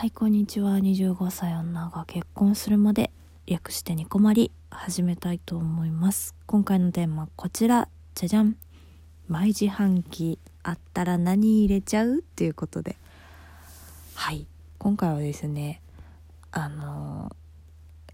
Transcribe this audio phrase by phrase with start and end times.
[0.00, 0.78] はいこんにちは。
[0.78, 3.10] 25歳女が結婚するまで
[3.44, 6.34] 略してニコマリ始めたいと思います。
[6.46, 7.86] 今回のテーマこちら。
[8.14, 8.56] じゃじゃん。
[9.28, 12.20] 毎自販機あったら何入れちゃう？
[12.20, 12.96] っていうことで。
[14.14, 14.46] はい。
[14.78, 15.82] 今回はですね
[16.50, 17.36] あの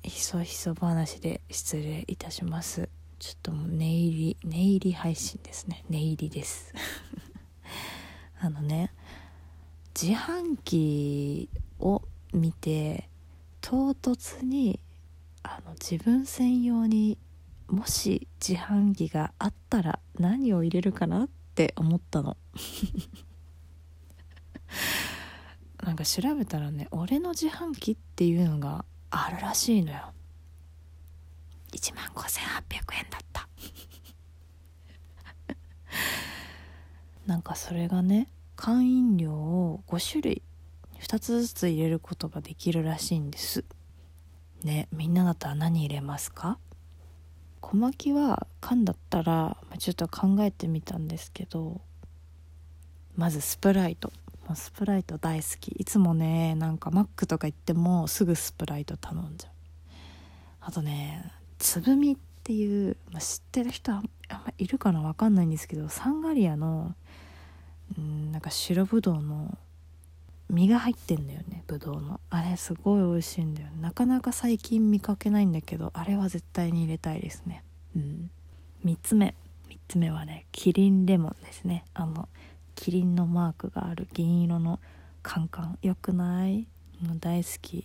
[0.03, 2.89] ひそひそ話で失礼いたします。
[3.21, 5.85] ちょっともう寝入り寝入り配信ですね。
[5.89, 6.75] 寝入りです。
[8.41, 8.93] あのね
[9.95, 11.49] 自販機
[12.37, 13.09] 見て
[13.63, 14.79] 唐突に
[15.43, 17.19] あの自分専用に
[17.69, 22.37] もし自販機があったら何を入れるかなって思ったの。
[25.83, 30.13] なんか調べたらね俺の自販機っていうのがあるらしいのよ。
[31.73, 33.49] 1万5800円だった。
[37.27, 40.43] なんかそれがね缶飲料を5種類
[41.01, 43.65] 2つずつ入れることができるらしいんです。
[44.65, 46.59] ねみんなだったら何入れますか？
[47.61, 51.81] 小牧は缶だったらちょっと考えてみたんですけど
[53.17, 54.13] まずスプライト。
[54.55, 55.73] スプライト大好き。
[55.73, 59.53] いつもねなんかマックとか行ってもすぐスプライト頼んじゃう。
[60.61, 65.01] あとねつぶみっていう、まあ、知ってる人あんまいるかな？
[65.01, 66.95] 分かんないんですけどサンガリアの
[67.99, 69.59] うんなんか白ぶどうの
[70.49, 72.21] 実が入ってんだよねぶどうの。
[72.31, 77.65] あれすごい美味しいんだよ、ね、なかなか最近見かけないんだけどあれは絶対に入れたいですね。
[77.97, 78.31] うん。
[78.85, 79.35] 3つ目。
[79.69, 81.85] 3つ目はねキリンレモンですね。
[81.95, 82.29] あの
[82.75, 84.79] キリンのマークがある銀色の
[85.23, 85.79] カンカン。
[85.83, 86.69] よくない？
[87.03, 87.85] もう大好き。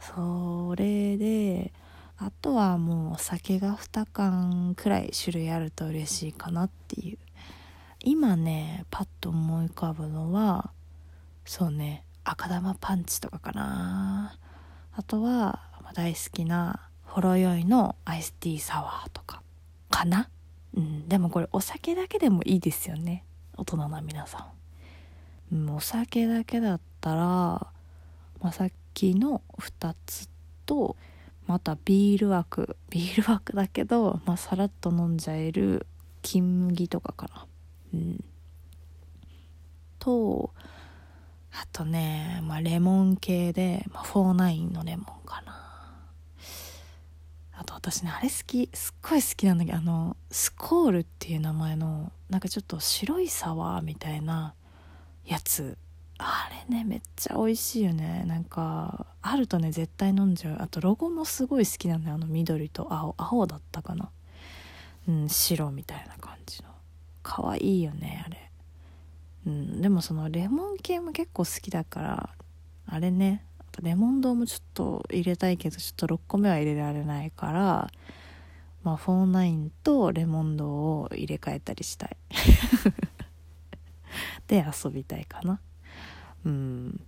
[0.00, 1.72] それで
[2.18, 7.18] あとはもうお酒が2缶くらい種類あると嬉しいかなっていう
[8.08, 10.70] 今ねパッと思い浮かぶのは
[11.44, 14.38] そうね赤玉パンチとかかな。
[14.92, 15.60] あとは
[15.92, 19.42] 大好きなほろ酔いのアイスティーサワーとか
[19.90, 20.28] かな。
[20.76, 23.24] うんでもこれお酒だけでもいいですよね。
[23.56, 24.52] 大人な皆さ
[25.50, 27.70] ん、うん、お酒だけだったら、ま
[28.50, 30.28] あ、さっきの2つ
[30.64, 30.94] と
[31.48, 32.76] またビール枠。
[32.88, 35.88] ビール枠だけど、まあ、さらっと飲んじゃえる
[36.22, 37.46] 金麦とかかな。
[37.94, 38.24] うん、
[39.98, 40.52] と
[41.52, 45.56] あとね、まあ、レモン系で、まあ、49のレモンかな。
[47.58, 54.54] あと私ねあれ好きすっごい好きなんだけどあのスコールっていう名前のなんかちょっと白いサワーみたいな
[55.24, 55.78] やつ。
[56.18, 58.24] あれねめっちゃ美味しいよね。
[58.26, 60.56] なんかあるとね絶対飲んじゃう。
[60.60, 62.14] あとロゴもすごい好きなのよ。
[62.14, 64.10] あの緑と青青だったかな。
[65.08, 66.75] うん白みたいな感じの。
[67.26, 68.50] 可愛いよねあれ。
[69.48, 72.30] うんでもそのレモン系も結構好きだから
[72.86, 73.44] あれね
[73.82, 77.90] レモン丼もちょっと入れたいけどちょっと6個目は入れられないから
[78.84, 82.16] まあ49とレモン丼を入れ替えたりしたい。
[84.46, 85.60] で遊びたいかな。
[86.44, 87.00] うん。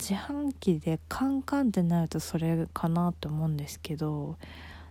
[0.00, 4.38] 自販機でカンカンってなるとそれかなと思うんですけど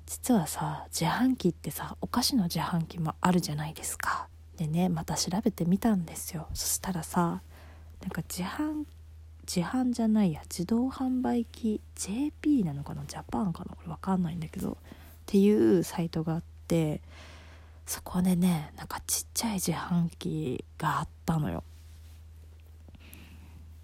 [0.07, 4.29] 実はさ自販機ってさお菓子の自販機もあるじゃないですか。
[4.57, 6.47] でねまた調べてみたんですよ。
[6.53, 7.41] そしたらさ
[8.01, 8.85] なんか自販
[9.45, 13.03] 自販じゃないや自動販売機 JP なのかな？
[13.05, 13.75] ジャパンかな？
[13.75, 14.71] これ分かんないんだけど。
[14.71, 14.75] っ
[15.25, 17.01] ていうサイトがあって
[17.85, 21.63] そこでねなんかちっちゃい自販機があったのよ。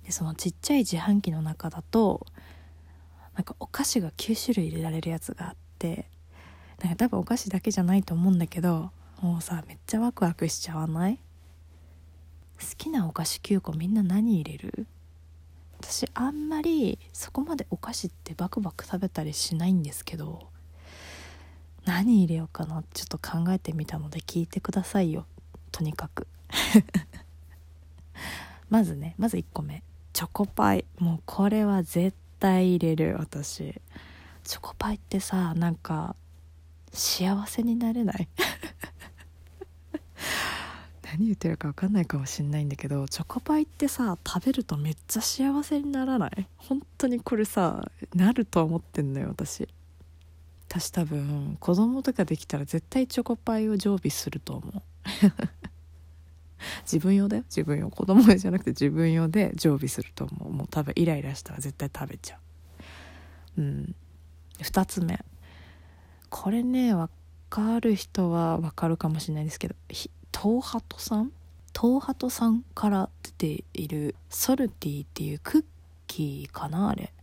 [0.06, 2.26] でそのちっちゃい自販機の中だと
[3.36, 6.06] なんかお菓子が9種類入れられるやつがあって
[6.82, 8.92] なんか多分お菓子だけじゃないと思うんだけど
[9.22, 11.20] もうさめっちゃワクワクしちゃわない？
[12.60, 14.88] 好きなお菓子9個みんな何入れる？
[15.80, 20.48] 私あんまりそこまでお菓子ってバクバク食べたりしないんですけど
[21.86, 22.84] 何入れようかな？
[22.94, 25.26] ちょっと考えてみたので聞いてくださいよ。
[25.72, 26.28] とにかく。
[28.70, 29.84] まずねまず1個目。
[30.14, 30.86] チョコパイ。
[31.00, 33.82] もうこれは絶対入れる私。
[34.44, 36.16] チョコパイってさなんか
[36.94, 38.28] 幸せになれない。
[41.04, 46.48] 何言ってるか分かんないかもしんないんだけどチョコパイってさ食べるとめっちゃ幸せにならない？
[46.58, 49.68] 本当にこれさなると思ってんのよ私。
[50.70, 54.82] 私多分子供とかできたら絶対チョコパイを常備すると思う。
[56.82, 57.44] 自分用だよ。
[57.44, 57.90] 自分用。
[57.92, 60.52] 子供用じゃなくて自分用で常備すると思う。
[60.52, 62.38] もう多分イライラしたら絶対食べちゃ
[63.58, 63.62] う。
[63.62, 63.96] うん。
[64.60, 65.24] 2つ目。
[66.36, 67.14] これね分
[67.50, 69.76] かる人は分かるかもしれないですけど
[70.36, 71.32] 東ハトさん？
[71.80, 75.66] 東ハトさんから出ているソルティっていうクッ
[76.08, 77.14] キーかなあれ。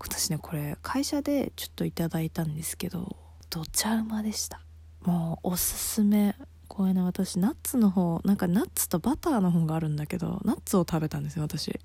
[0.00, 3.14] 私ねこれ会社でちょっといただいたんですけど
[3.50, 4.60] どちゃうまでした。
[5.02, 6.34] もうおすすめ
[6.66, 11.78] これね私ナッツの方なんかナッツとバターの方があるんだけどナッツを食べたんですよ私。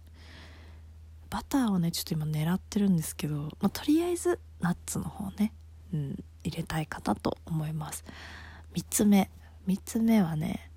[1.30, 5.54] バターをねちょっと今狙ってるんですけど、まあ、とりあえずナッツの方ね、
[5.94, 8.04] うん、入れたいかなと思います。
[8.74, 9.30] 3つ目。
[9.68, 10.70] 3つ目はね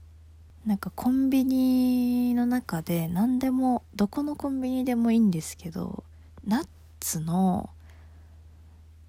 [0.67, 6.05] なんかコンビニの中で何でもどこのコンビニでもいいんですけど
[6.47, 6.67] ナッ
[7.01, 7.71] ツの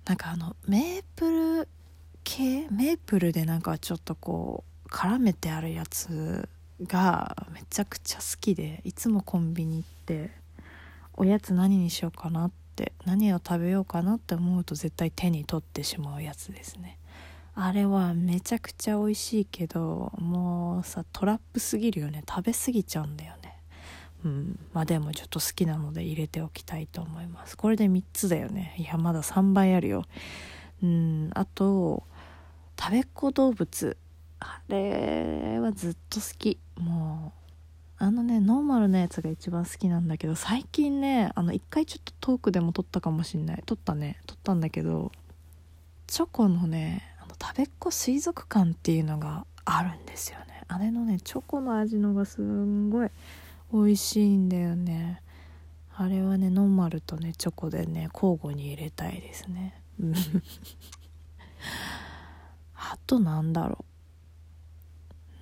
[0.05, 1.31] なんかあのメープ
[1.61, 1.67] ル
[2.23, 6.47] 系メープルでなんかちょっとこう絡めてあるやつ
[6.85, 10.31] がめちゃくちゃ好きでいつもコンビニ行って
[11.13, 12.64] おやつ何にしようかなって
[13.05, 16.99] 何を食べようかなって思うと絶対手に取ってしまうやつですね。
[17.53, 22.23] あれはめちゃくちゃ美味しいけどもうさトラップすぎるよね。
[22.27, 23.59] 食べ過ぎちゃうんだよね。
[24.25, 24.59] うん。
[24.73, 27.55] まあでもちょっと好きなので入れておきたいと思います。
[27.55, 28.75] これで3つだよね。
[28.77, 30.03] いやまだ3倍あるよ。
[30.83, 31.29] うん。
[31.33, 32.03] あと
[32.77, 33.97] 食べっ子動物。
[34.41, 36.59] あれはずっと好き。
[36.77, 37.44] もう
[37.97, 43.63] あのねノーマルなやつが一番好きなんだけど最近ねあの一回ちょっとトークでも撮ったかもしんない。
[43.65, 44.19] 撮ったね。
[44.27, 45.11] 撮ったんだけど
[46.07, 50.63] チョコのねあの食べっ子水族館っていうのがあるんですよね。
[50.67, 53.09] あれのねチョコの味のがすんごい
[53.71, 55.21] 美味しいんだよね。
[55.95, 59.81] あれはねノーマルとねチョコでね交互に入れたいですね。
[62.75, 63.94] あとなんだろう。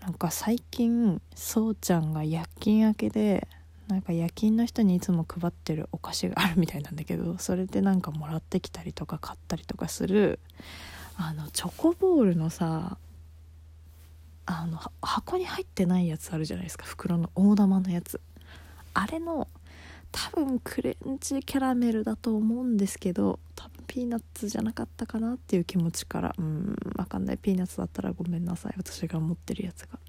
[0.03, 3.47] なんか最近そうちゃんが夜勤明けで
[3.87, 10.39] なんか夜勤の人にいつも配ってるお菓子があるみたいなんだけどそれでなんかもらってきたりとか買ったりとかする
[11.15, 12.97] あのチョコボールのさ
[14.45, 18.19] あの箱に入ってないやつあるじゃないですか袋の大玉のやつ。
[18.93, 19.47] あれの
[20.11, 26.35] 多分クレンチキャラメルだと思うんですけど多ピーナッツじゃなかったかなっていう気持ちから。
[26.37, 27.37] うん分かんない。
[27.37, 28.73] ピーナッツだったらごめんなさい。
[28.77, 29.99] 私が持ってるやつが。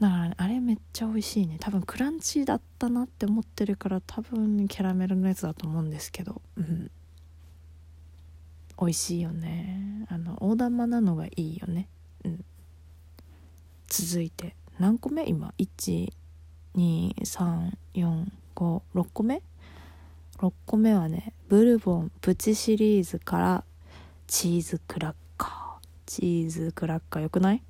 [0.00, 1.58] だから、ね、あれめっちゃ美味しいね。
[1.60, 6.42] 多分クランチだったなって思ってるから多分キャラメルのやつだと思うんですけど。
[6.56, 6.90] うん。
[8.80, 10.06] 美味しいよね。
[10.08, 11.88] あの大玉なのがいいよね。
[12.24, 12.44] うん。
[13.86, 14.56] 続いて。
[14.78, 15.28] 何個目？
[15.28, 15.54] 今。
[16.74, 17.42] 12345
[18.54, 18.82] 6
[19.12, 19.42] 個目？
[20.42, 23.64] 6個目はねブルボンプチシリーズから
[24.26, 25.86] チーズクラッカー。
[26.04, 27.62] チーズクラッカーよくない？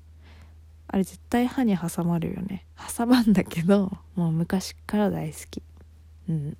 [0.87, 2.65] あれ絶対歯に挟まるよね。
[2.97, 5.61] 挟まんだけどもう昔から大好き。
[6.27, 6.57] うん。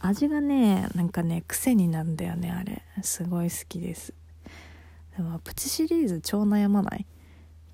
[0.00, 2.82] 味がねなんかね癖になるんだよねあれ。
[3.02, 4.12] すごい好きです。
[5.16, 7.06] でもプチシリーズ超悩まない？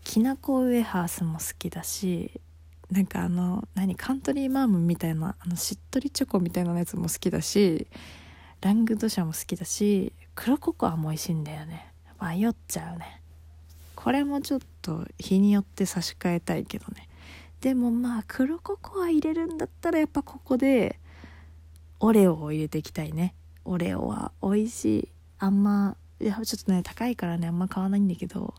[0.05, 2.41] きなこウエハースも好きだし
[2.90, 7.86] なんかあの何カントリーマームみたいなあのしっとりチョコみたいなやつも好きだし
[8.60, 11.92] ラングドシャも好きだし黒ココアも美味しいんだよね。
[12.20, 13.20] 迷っちゃうね。
[13.94, 17.08] これもちょっと日によって差し替えたいけどね。
[17.60, 20.98] でもまあ黒ココア入れるんだったらやっぱここで
[22.00, 23.34] オレオを入れていきたいね。
[23.64, 25.08] オレオは美味しい。
[25.38, 28.54] あんまいやちょっとね高いからねあんま買わないんだけど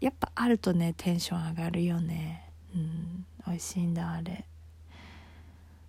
[0.00, 2.50] やっぱあるとねテンション上がるよね。
[2.74, 3.26] うん。
[3.48, 4.44] 美味しいんだあれ。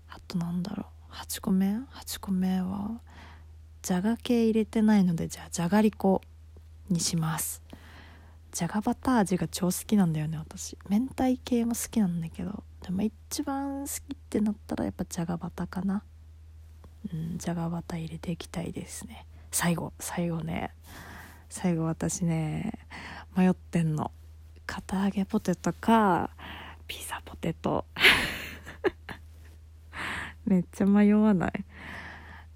[0.09, 1.13] あとなんだろう。
[1.13, 3.01] 8個目？8個目は
[3.81, 6.21] じゃが系入れてないのでじゃあじゃがりこ
[6.89, 7.61] にします。
[8.51, 10.77] じゃがバター味が超好きなんだよね私。
[10.89, 12.63] 明太系も好きなんだけど。
[12.81, 16.03] でも一番好きってなったらやっぱじゃがバターかな。
[17.13, 19.25] うんじゃがバター入れていきたいですね。
[19.51, 20.71] 最後最後ね。
[21.49, 22.73] 最後私ね
[23.35, 24.11] 迷ってんの。
[24.65, 26.29] 堅揚げポテトか
[26.89, 27.85] ピザポテト。
[30.45, 31.65] めっちゃ迷わない。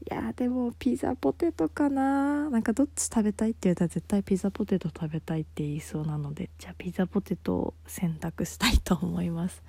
[0.10, 2.50] いやでもピザポテトかな。
[2.50, 9.62] なんかどっち食べたいって言ったら絶対ピザポテト食べたいって言いそうなのでじゃあピザポテトを選択したいと思います。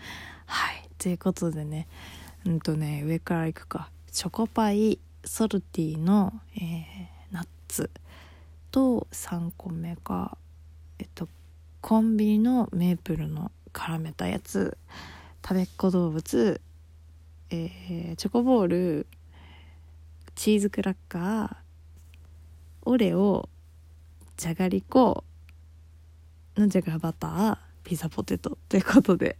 [0.46, 0.88] はい。
[0.96, 1.86] ということでね。
[2.46, 3.90] うんとね上からいくか。
[4.10, 7.90] チョコパイソルティの、えー、ナッツ。
[8.70, 10.38] と3個目が
[10.98, 11.28] えっと
[11.82, 14.78] コンビニのメープルの絡めたやつ。
[15.46, 16.60] 食べっ子動物、
[17.50, 19.06] えー、チョコボール。
[20.34, 21.56] チーズクラッカー。
[22.86, 23.48] オレオ。
[24.38, 25.24] じゃがりこ。
[26.56, 27.58] のじゃがバター。
[27.82, 28.56] ピザポテト。
[28.70, 29.36] ということで。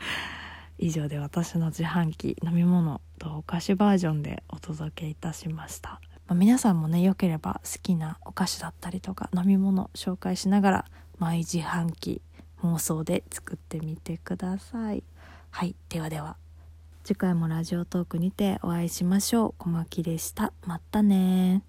[0.78, 3.02] 以上で私の自販機飲み物。
[3.18, 10.84] とお菓子バージョンでお届けいたしました、まあ、皆さんもねよければ好きなお菓子だったりとか飲み物紹介しながら
[11.18, 12.22] マイ自販機
[12.62, 15.02] 妄想で作ってみてください。
[15.50, 15.74] はい。
[15.88, 16.36] ではでは。
[17.04, 19.54] 次回もラジオトークにてお会いしましょう。
[19.58, 20.52] 小牧でした。
[20.66, 21.62] またね